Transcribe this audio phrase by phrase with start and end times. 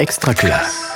[0.00, 0.92] Extraculasse.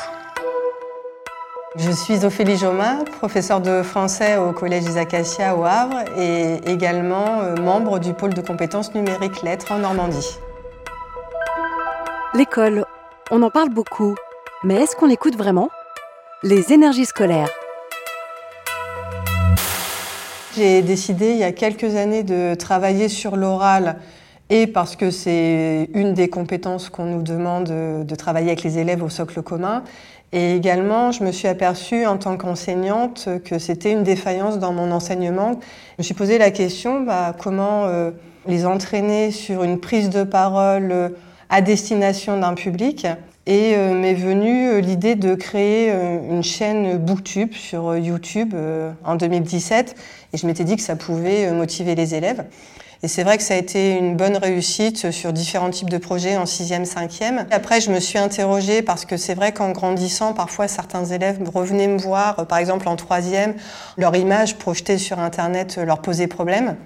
[1.74, 7.40] Je suis Ophélie Joma, professeure de français au Collège des Acacias au Havre et également
[7.40, 10.38] euh, membre du pôle de compétences numériques lettres en Normandie.
[12.34, 12.84] L'école,
[13.32, 14.14] on en parle beaucoup,
[14.62, 15.68] mais est-ce qu'on l'écoute vraiment?
[16.44, 17.50] Les énergies scolaires.
[20.54, 23.96] J'ai décidé il y a quelques années de travailler sur l'oral
[24.52, 29.02] et parce que c'est une des compétences qu'on nous demande de travailler avec les élèves
[29.02, 29.82] au socle commun.
[30.32, 34.90] Et également, je me suis aperçue en tant qu'enseignante que c'était une défaillance dans mon
[34.90, 35.52] enseignement.
[35.52, 38.10] Je me suis posé la question bah, comment euh,
[38.46, 41.08] les entraîner sur une prise de parole euh,
[41.48, 43.06] à destination d'un public.
[43.46, 45.90] Et euh, m'est venue l'idée de créer
[46.30, 48.54] une chaîne Booktube sur YouTube
[49.02, 49.96] en 2017.
[50.34, 52.44] Et je m'étais dit que ça pouvait motiver les élèves.
[53.04, 56.36] Et c'est vrai que ça a été une bonne réussite sur différents types de projets
[56.36, 57.46] en sixième, cinquième.
[57.50, 61.88] Après, je me suis interrogée parce que c'est vrai qu'en grandissant, parfois certains élèves revenaient
[61.88, 63.54] me voir, par exemple en troisième,
[63.96, 66.76] leur image projetée sur Internet leur posait problème.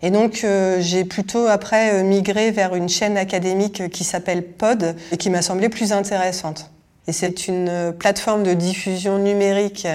[0.00, 4.94] Et donc, euh, j'ai plutôt après euh, migré vers une chaîne académique qui s'appelle Pod
[5.10, 6.70] et qui m'a semblé plus intéressante.
[7.06, 9.86] Et c'est une euh, plateforme de diffusion numérique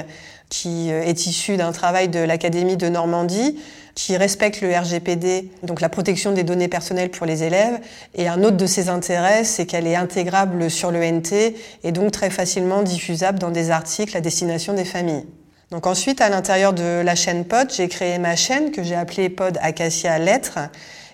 [0.50, 3.56] qui est issue d'un travail de l'Académie de Normandie
[4.00, 7.80] qui respecte le RGPD, donc la protection des données personnelles pour les élèves.
[8.16, 12.12] Et un autre de ses intérêts, c'est qu'elle est intégrable sur le NT et donc
[12.12, 15.26] très facilement diffusable dans des articles à destination des familles.
[15.72, 19.30] Donc ensuite, à l'intérieur de la chaîne Pod, j'ai créé ma chaîne que j'ai appelée
[19.30, 20.60] Pod Acacia Lettres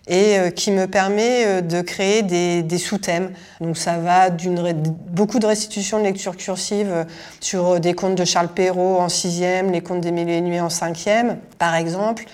[0.08, 3.32] et euh, qui me permet euh, de créer des, des sous-thèmes.
[3.60, 7.04] Donc ça va d'une beaucoup de restitutions de lecture cursive euh,
[7.40, 10.70] sur des contes de Charles Perrault en sixième, les contes des Mille et Nuits en
[10.70, 12.26] cinquième, par exemple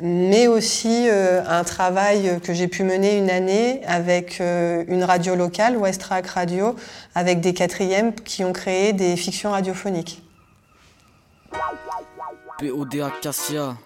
[0.00, 6.26] mais aussi un travail que j'ai pu mener une année avec une radio locale, Westrack
[6.26, 6.74] Radio,
[7.14, 10.20] avec des quatrièmes qui ont créé des fictions radiophoniques.
[12.58, 13.76] POD Acacia.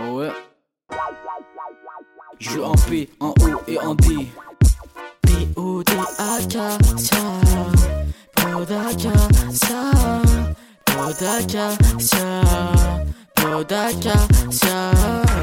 [0.00, 0.30] Oh ouais.
[2.42, 4.26] Je en P, en O et en D.
[5.54, 5.88] POD
[6.18, 7.18] Acacia.
[8.34, 9.92] POD Acacia.
[10.84, 12.42] POD Acacia.
[13.36, 14.90] Pod Acacia.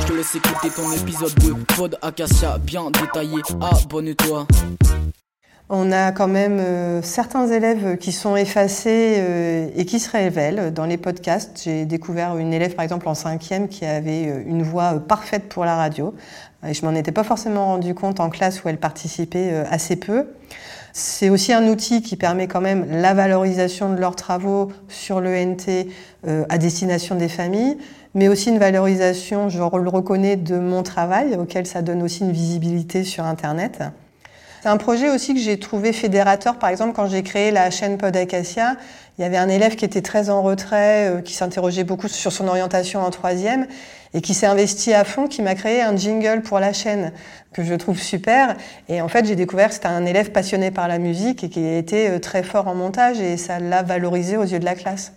[0.02, 3.42] Je te laisse écouter ton épisode de Pod Acacia, bien détaillé.
[3.62, 4.46] Abonne-toi.
[5.72, 10.74] On a quand même euh, certains élèves qui sont effacés euh, et qui se révèlent
[10.74, 11.62] dans les podcasts.
[11.64, 15.66] J'ai découvert une élève, par exemple, en cinquième, qui avait euh, une voix parfaite pour
[15.66, 16.16] la radio.
[16.68, 20.26] Et je m'en étais pas forcément rendu compte en classe où elle participait assez peu.
[20.94, 25.34] C'est aussi un outil qui permet quand même la valorisation de leurs travaux sur le
[25.34, 25.88] NT
[26.28, 27.78] euh, à destination des familles,
[28.16, 32.32] mais aussi une valorisation, je le reconnais, de mon travail, auquel ça donne aussi une
[32.32, 33.84] visibilité sur Internet.
[34.62, 36.60] C'est un projet aussi que j'ai trouvé fédérateur.
[36.60, 38.76] Par exemple, quand j'ai créé la chaîne Pod Acacia,
[39.18, 42.32] il y avait un élève qui était très en retrait, euh, qui s'interrogeait beaucoup sur
[42.32, 43.68] son orientation en troisième
[44.14, 47.14] et qui s'est investi à fond, qui m'a créé un jingle pour la chaîne
[47.54, 48.58] que je trouve super.
[48.90, 51.66] Et en fait, j'ai découvert que c'était un élève passionné par la musique et qui
[51.66, 55.14] était euh, très fort en montage et ça l'a valorisé aux yeux de la classe.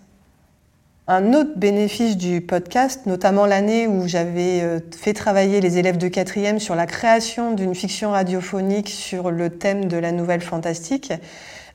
[1.14, 6.08] Un autre bénéfice du podcast, notamment l'année où j'avais euh, fait travailler les élèves de
[6.08, 11.12] quatrième sur la création d'une fiction radiophonique sur le thème de la nouvelle fantastique,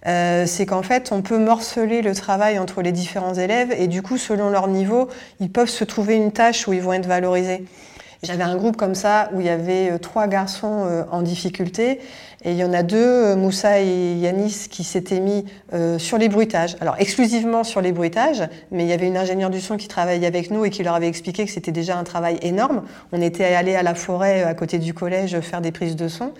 [0.07, 4.01] euh, c'est qu'en fait, on peut morceler le travail entre les différents élèves et du
[4.01, 5.07] coup, selon leur niveau,
[5.39, 7.63] ils peuvent se trouver une tâche où ils vont être valorisés.
[8.23, 11.99] J'avais un groupe comme ça où il y avait euh, trois garçons euh, en difficulté
[12.43, 15.45] et il y en a deux, euh, Moussa et Yanis, qui s'étaient mis
[15.97, 16.75] sur les bruitages.
[16.81, 20.27] Alors exclusivement sur les bruitages, mais il y avait une ingénieure du son qui travaillait
[20.27, 22.83] avec nous et qui leur avait expliqué que c'était déjà un travail énorme.
[23.11, 26.31] On était allé à la forêt à côté du collège faire des prises de son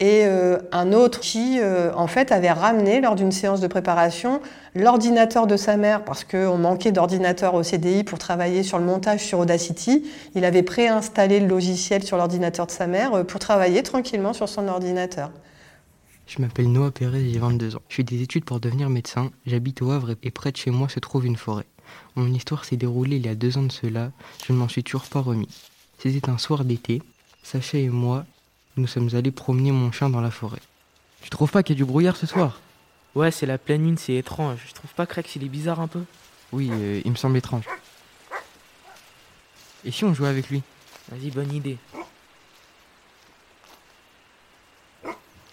[0.00, 4.40] et euh, un autre qui, euh, en fait, avait ramené lors d'une séance de préparation
[4.76, 9.24] l'ordinateur de sa mère, parce qu'on manquait d'ordinateur au CDI pour travailler sur le montage
[9.24, 10.08] sur Audacity.
[10.36, 14.48] Il avait préinstallé le logiciel sur l'ordinateur de sa mère euh, pour travailler tranquillement sur
[14.48, 15.32] son ordinateur.
[16.28, 17.82] Je m'appelle Noah Pérez, j'ai 22 ans.
[17.88, 19.30] Je fais des études pour devenir médecin.
[19.46, 21.66] J'habite au Havre et près de chez moi se trouve une forêt.
[22.14, 24.12] Mon histoire s'est déroulée il y a deux ans de cela.
[24.46, 25.48] Je ne m'en suis toujours pas remis.
[25.98, 27.02] C'était un soir d'été.
[27.42, 28.26] Sacha et moi
[28.78, 30.60] nous sommes allés promener mon chien dans la forêt.
[31.22, 32.60] Tu trouves pas qu'il y a du brouillard ce soir?
[33.14, 34.60] Ouais, c'est la pleine lune, c'est étrange.
[34.66, 36.02] Je trouve pas Crex, il est bizarre un peu
[36.52, 37.64] Oui, euh, il me semble étrange.
[39.84, 40.62] Et si on jouait avec lui?
[41.10, 41.78] Vas-y, bonne idée.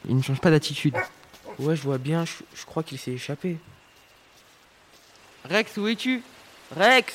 [0.08, 0.96] Il ne change pas d'attitude.
[1.58, 3.58] Ouais, je vois bien, je crois qu'il s'est échappé.
[5.50, 6.22] Rex, où es-tu?
[6.76, 7.14] Rex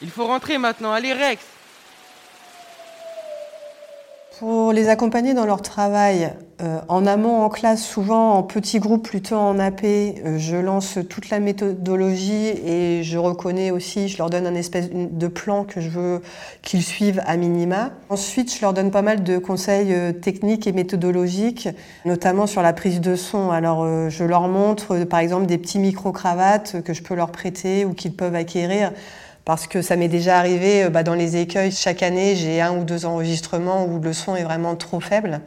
[0.00, 1.44] Il faut rentrer maintenant, allez Rex
[4.42, 9.02] pour les accompagner dans leur travail, Euh, en amont, en classe, souvent en petits groupes,
[9.02, 14.30] plutôt en AP, euh, je lance toute la méthodologie et je reconnais aussi, je leur
[14.30, 16.22] donne un espèce de plan que je veux
[16.60, 17.90] qu'ils suivent à minima.
[18.10, 21.68] Ensuite, je leur donne pas mal de conseils euh, techniques et méthodologiques,
[22.04, 23.50] notamment sur la prise de son.
[23.50, 27.92] Alors, je leur montre, par exemple, des petits micro-cravates que je peux leur prêter ou
[27.92, 28.92] qu'ils peuvent acquérir
[29.44, 31.72] parce que ça m'est déjà arrivé bah, dans les écueils.
[31.72, 35.40] Chaque année, j'ai un ou deux enregistrements où le son est vraiment trop faible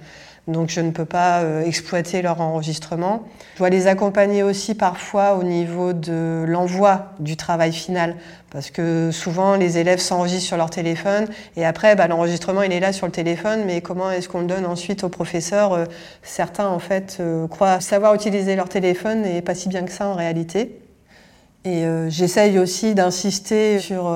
[0.47, 3.23] donc je ne peux pas euh, exploiter leur enregistrement.
[3.55, 8.15] Je dois les accompagner aussi parfois au niveau de l'envoi du travail final,
[8.51, 12.79] parce que souvent les élèves s'enregistrent sur leur téléphone et après bah, l'enregistrement il est
[12.79, 15.85] là sur le téléphone, mais comment est-ce qu'on le donne ensuite au professeur euh,
[16.21, 20.07] Certains en fait euh, croient savoir utiliser leur téléphone et pas si bien que ça
[20.07, 20.84] en réalité.
[21.65, 24.15] Et j'essaye aussi d'insister sur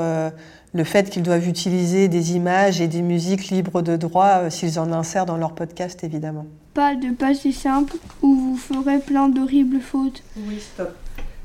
[0.73, 4.79] le fait qu'ils doivent utiliser des images et des musiques libres de droit euh, s'ils
[4.79, 6.45] en insèrent dans leur podcast, évidemment.
[6.73, 10.23] Pas de passé simple où vous ferez plein d'horribles fautes.
[10.47, 10.95] Oui, stop.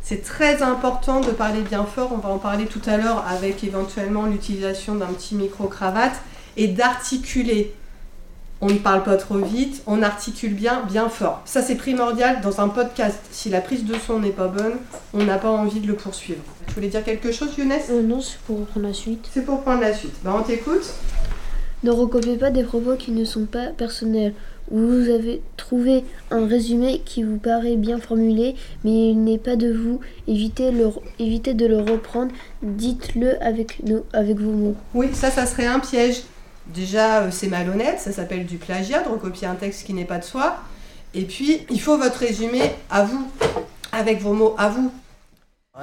[0.03, 3.65] C'est très important de parler bien fort, on va en parler tout à l'heure avec
[3.65, 6.21] éventuellement l'utilisation d'un petit micro-cravate
[6.59, 7.75] et d'articuler.
[8.67, 11.43] On ne parle pas trop vite, on articule bien, bien fort.
[11.45, 13.19] Ça c'est primordial dans un podcast.
[13.31, 14.73] Si la prise de son n'est pas bonne,
[15.13, 16.41] on n'a pas envie de le poursuivre.
[16.69, 17.75] Tu voulais dire quelque chose, Younes?
[17.91, 19.29] Euh, Non, c'est pour prendre la suite.
[19.35, 20.15] C'est pour prendre la suite.
[20.25, 20.95] Bah, on t'écoute.
[21.83, 24.33] Ne recopiez pas des propos qui ne sont pas personnels.
[24.71, 29.71] Vous avez trouvé un résumé qui vous paraît bien formulé, mais il n'est pas de
[29.71, 30.01] vous.
[30.27, 30.89] Évitez, le,
[31.19, 32.33] évitez de le reprendre.
[32.63, 33.83] Dites-le avec,
[34.15, 34.77] avec vos mots.
[34.95, 36.23] Oui, ça, ça serait un piège.
[36.67, 40.19] Déjà, euh, c'est malhonnête, ça s'appelle du plagiat, de recopier un texte qui n'est pas
[40.19, 40.57] de soi.
[41.15, 43.31] Et puis, il faut votre résumé à vous,
[43.93, 44.91] avec vos mots à vous.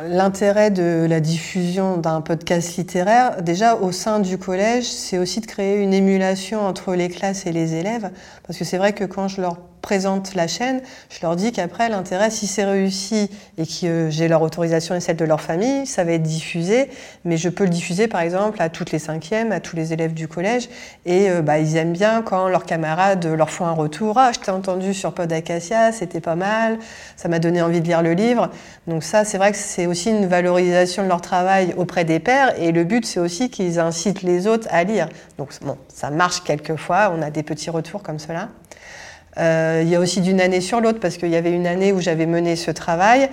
[0.07, 5.45] L'intérêt de la diffusion d'un podcast littéraire, déjà au sein du collège, c'est aussi de
[5.45, 8.09] créer une émulation entre les classes et les élèves.
[8.47, 11.89] Parce que c'est vrai que quand je leur présente la chaîne, je leur dis qu'après,
[11.89, 16.03] l'intérêt, si c'est réussi et que j'ai leur autorisation et celle de leur famille, ça
[16.03, 16.89] va être diffusé.
[17.25, 20.13] Mais je peux le diffuser, par exemple, à toutes les cinquièmes, à tous les élèves
[20.13, 20.69] du collège.
[21.05, 24.17] Et euh, bah, ils aiment bien quand leurs camarades leur font un retour.
[24.17, 26.77] Ah, je t'ai entendu sur Pod Acacia, c'était pas mal,
[27.15, 28.49] ça m'a donné envie de lire le livre.
[28.87, 32.59] Donc ça, c'est vrai que c'est aussi une valorisation de leur travail auprès des pairs.
[32.59, 35.09] Et le but, c'est aussi qu'ils incitent les autres à lire.
[35.37, 38.49] Donc bon, ça marche quelquefois, on a des petits retours comme cela.
[39.37, 41.93] Euh, il y a aussi d'une année sur l'autre, parce qu'il y avait une année
[41.93, 43.29] où j'avais mené ce travail,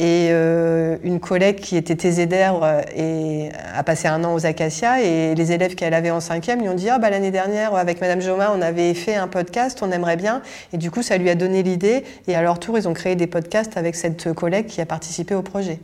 [0.00, 5.00] et euh, une collègue qui était TZR euh, et a passé un an aux Acacias,
[5.00, 8.00] et les élèves qu'elle avait en cinquième lui ont dit ah, bah, l'année dernière, avec
[8.00, 10.42] Madame Joma, on avait fait un podcast, on aimerait bien.
[10.72, 13.14] Et du coup, ça lui a donné l'idée, et à leur tour, ils ont créé
[13.16, 15.78] des podcasts avec cette collègue qui a participé au projet.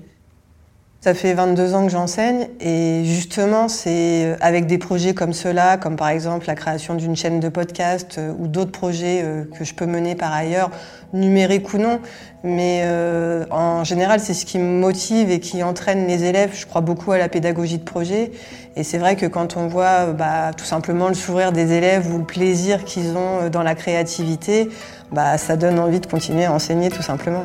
[1.03, 5.79] Ça fait 22 ans que j'enseigne et justement, c'est euh, avec des projets comme cela,
[5.79, 9.65] comme par exemple la création d'une chaîne de podcast euh, ou d'autres projets euh, que
[9.65, 10.71] je peux mener par ailleurs,
[11.15, 12.01] numériques ou non.
[12.45, 12.85] Mais
[13.51, 16.53] en général, c'est ce qui me motive et qui entraîne les élèves.
[16.55, 18.33] Je crois beaucoup à la pédagogie de projet.
[18.77, 22.19] Et c'est vrai que quand on voit bah, tout simplement le sourire des élèves ou
[22.19, 24.71] le plaisir qu'ils ont dans la créativité,
[25.13, 27.45] bah, ça donne envie de continuer à enseigner tout simplement.